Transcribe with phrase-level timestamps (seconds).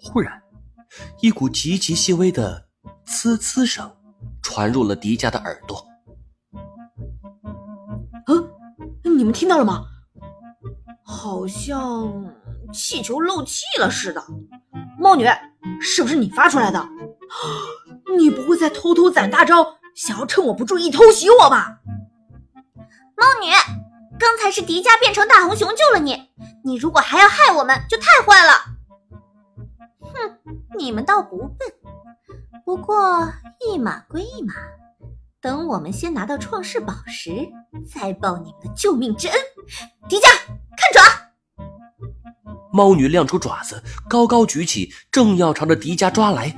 [0.00, 0.42] 忽然，
[1.20, 2.66] 一股极其细微的
[3.06, 3.90] 呲呲声
[4.42, 5.86] 传入了迪迦的耳朵。
[8.26, 9.84] 嗯，你们听到了吗？
[11.04, 12.34] 好像
[12.72, 14.24] 气球漏气了似的。
[14.98, 15.26] 猫女，
[15.80, 16.88] 是不是你发出来的？
[18.18, 21.78] 你不会在偷偷攒大招，想要趁我不注意偷袭我吧？
[23.16, 23.50] 猫女，
[24.18, 26.30] 刚才是迪迦变成大红熊救了你，
[26.64, 28.75] 你如果还要害我们，就太坏了。
[30.76, 31.72] 哼，你们倒不笨，
[32.64, 34.54] 不过一码归一码，
[35.40, 37.48] 等我们先拿到创世宝石，
[37.92, 39.38] 再报你们的救命之恩。
[40.08, 40.28] 迪迦，
[40.76, 41.00] 看爪！
[42.72, 46.48] 猫女亮出爪子，高高举起，正要朝着迪迦抓来。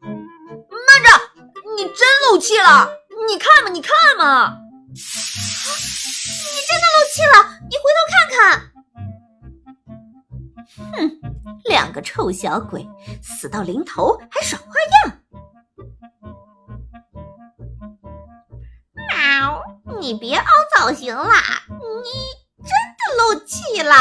[0.00, 1.08] 慢着，
[1.76, 2.90] 你真漏气了！
[3.28, 4.58] 你看嘛，你看嘛！
[11.98, 12.88] 个臭小鬼，
[13.20, 14.66] 死到临头还耍花
[15.02, 15.18] 样！
[18.94, 19.60] 喵，
[19.98, 20.46] 你别凹
[20.76, 21.34] 造型啦！
[21.68, 22.10] 你
[22.62, 23.96] 真的漏气啦！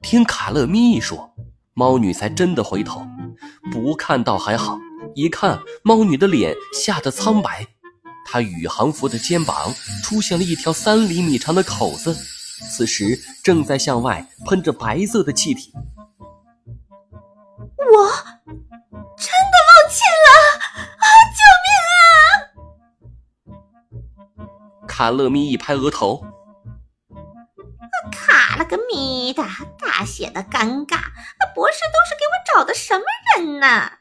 [0.00, 1.30] 听卡乐咪一说，
[1.74, 3.06] 猫女才真的回头。
[3.70, 4.78] 不看倒还好，
[5.14, 7.66] 一看，猫女的脸吓得苍白，
[8.24, 12.16] 她宇航服的肩膀出现了一条三厘米长的口子，
[12.70, 15.72] 此时正在向外喷着白色的气体。
[17.76, 18.08] 我
[19.18, 20.28] 真的漏气了！
[20.98, 21.06] 啊，
[21.38, 21.66] 救命
[24.38, 24.86] 啊！
[24.86, 26.24] 卡乐咪一拍额头。
[28.10, 29.42] 卡了个咪的，
[29.78, 30.98] 大写的尴尬！
[31.38, 33.04] 那博士都是给我找的什么
[33.36, 33.92] 人呢？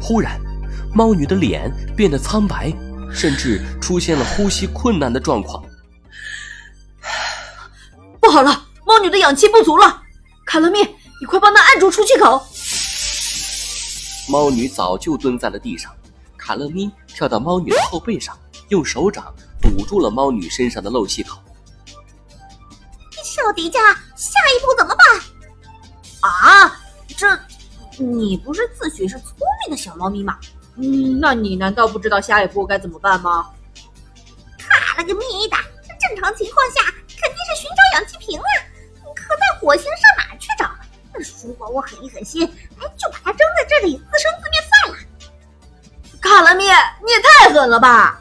[0.00, 0.40] 忽然，
[0.94, 2.72] 猫女的脸变得苍白，
[3.14, 5.64] 甚至出现了呼吸困难的状况。
[8.20, 10.02] 不好了，猫女的氧气不足了！
[10.46, 12.44] 卡乐咪，你快帮她按住出气口！
[14.28, 15.92] 猫女早就蹲在了地上，
[16.36, 18.38] 卡乐咪跳到猫女的后背上，
[18.68, 19.32] 用手掌。
[19.60, 21.38] 堵住了猫女身上的漏气口。
[23.22, 26.28] 小迪迦，下一步怎么办？
[26.28, 26.76] 啊，
[27.16, 27.38] 这，
[27.96, 30.36] 你不是自诩是聪明的小猫咪吗？
[30.76, 33.50] 嗯，那你难道不知道下一步该怎么办吗？
[34.58, 35.56] 卡了个咪的！
[36.00, 38.50] 正常情况下肯定是寻找氧气瓶啊，
[39.14, 40.70] 可在火星上哪去找？
[41.46, 42.44] 如果我狠一狠心，
[42.80, 44.98] 哎，就把它扔在这里，自生自灭算了。
[46.20, 46.64] 卡了咪，
[47.04, 48.20] 你也太狠了吧！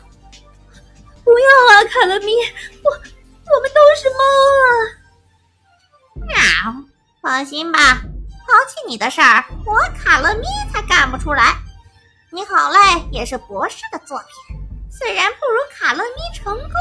[1.23, 2.33] 不要啊，卡拉咪，
[2.83, 4.21] 我我们都是猫
[4.59, 4.67] 啊！
[6.27, 6.35] 喵，
[7.21, 11.55] 放心吧，抛弃你的事儿，我卡拉咪才干不出来。
[12.33, 14.57] 你好赖也是博士的作品，
[14.89, 16.71] 虽然不如卡乐咪成功，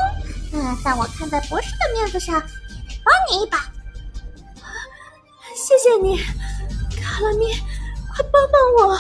[0.53, 3.59] 嗯，但我看在博士的面子上，也得帮你一把。
[5.56, 6.19] 谢谢你，
[7.03, 7.53] 卡乐咪，
[8.15, 8.97] 快帮帮我！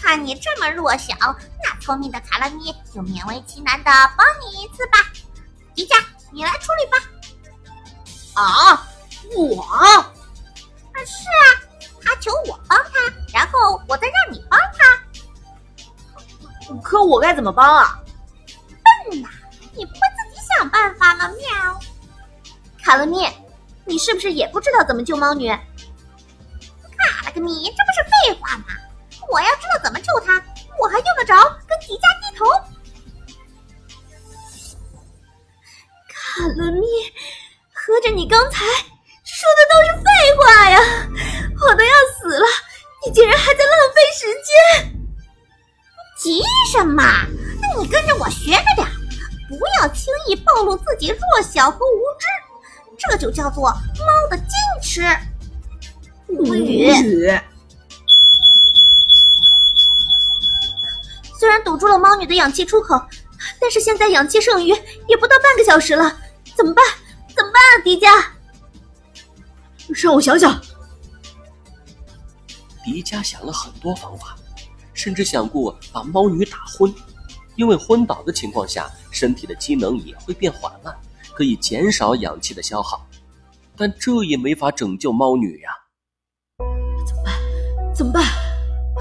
[0.00, 1.14] 看你这么弱小。
[1.62, 5.00] 那聪明的卡乐咪就勉为其难的帮你一次吧，
[5.74, 6.96] 迪迦，你来处理吧。
[8.40, 8.88] 啊，
[9.36, 9.60] 我？
[9.62, 11.60] 啊，是啊，
[12.02, 14.42] 他求我帮他，然后我再让你。
[16.78, 17.98] 可我该怎么帮啊？
[19.10, 19.28] 笨呐，
[19.74, 21.28] 你不会自己想办法吗？
[21.28, 21.80] 喵。
[22.82, 23.28] 卡乐咪，
[23.84, 25.48] 你是不是也不知道怎么救猫女？
[25.50, 28.64] 卡了个咪，这不是废话吗？
[29.28, 30.42] 我要知道怎么救她。
[30.78, 31.34] 我还用得着
[31.68, 32.46] 跟迪迦低头？
[36.08, 36.86] 卡乐咪，
[37.72, 38.64] 合着你刚才
[39.24, 40.78] 说的都是废话呀！
[41.60, 42.46] 我都要死了，
[43.04, 43.39] 你竟然！
[46.30, 47.02] 急什么？
[47.60, 48.86] 那你跟着我学着点，
[49.48, 52.26] 不要轻易暴露自己弱小和无知，
[52.96, 55.04] 这就叫做猫的矜持。
[56.28, 57.36] 无语。
[61.36, 62.94] 虽然堵住了猫女的氧气出口，
[63.60, 64.68] 但是现在氧气剩余
[65.08, 66.16] 也不到半个小时了，
[66.56, 66.84] 怎么办？
[67.34, 68.24] 怎么办啊，迪迦？
[69.88, 70.60] 让我想想。
[72.84, 74.36] 迪迦想了很多方法，
[75.02, 76.92] 甚至想过把猫女打昏，
[77.56, 80.94] 因为昏倒的情况下，身体的机能也会变缓慢，
[81.32, 83.00] 可以减少氧气的消耗。
[83.74, 85.70] 但这也没法拯救猫女呀。
[87.06, 87.34] 怎么办？
[87.94, 88.22] 怎么办？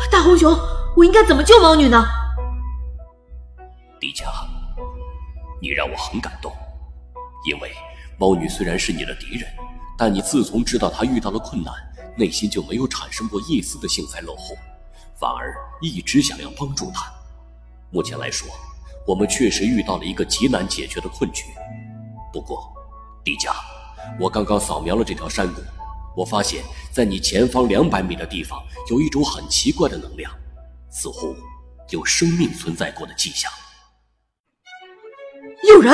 [0.10, 0.58] 大红熊，
[0.96, 2.02] 我应该怎么救猫女呢？
[4.00, 4.24] 迪迦，
[5.62, 6.50] 你让我很感动，
[7.46, 7.74] 因为
[8.18, 9.52] 猫女虽然是你的敌人，
[9.98, 11.74] 但你自从知道她遇到了困难，
[12.16, 14.56] 内心就没有产生过一丝的幸灾乐祸，
[15.20, 17.12] 反而一直想要帮助他。
[17.92, 18.48] 目前来说，
[19.06, 21.46] 我们确实遇到了一个极难解决的困局，
[22.32, 22.72] 不过，
[23.24, 23.54] 迪迦，
[24.20, 25.62] 我刚刚扫描了这条山谷，
[26.16, 30.32] 我发现，在你前方两百米的地方有一种很奇怪的能量，
[30.90, 31.36] 似乎
[31.90, 33.52] 有生命存在过的迹象。
[35.68, 35.94] 有人？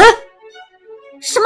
[1.22, 1.45] 什么？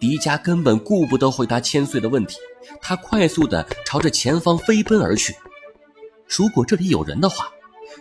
[0.00, 2.36] 迪迦根本顾不得回答千岁的问题，
[2.80, 5.34] 他快速的朝着前方飞奔而去。
[6.26, 7.50] 如果这里有人的话，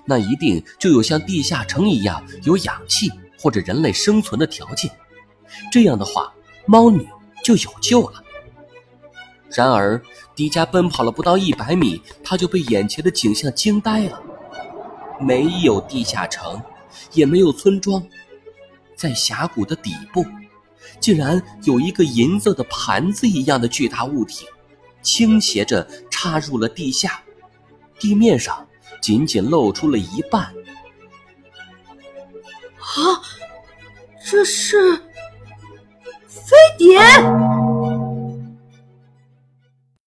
[0.05, 4.91] 那一定就有像地下城一样有氧气或者人类生存的条件。
[5.71, 6.31] 这样的话，
[6.65, 7.07] 猫女
[7.43, 8.23] 就有救了。
[9.49, 9.99] 然而，
[10.35, 14.21] 迪迦奔跑了不到一百米，他就被眼前的景象惊呆了。
[15.19, 16.61] 没有地下城，
[17.13, 18.05] 也没有村庄，
[18.95, 20.23] 在峡谷的底部。
[20.99, 24.45] 竟然有一个银色的盘子一样的巨大物体，
[25.01, 27.21] 倾斜着插入了地下，
[27.99, 28.67] 地面上
[29.01, 30.43] 仅仅露出了一半。
[32.77, 33.21] 啊，
[34.25, 34.95] 这是
[36.27, 36.99] 飞碟！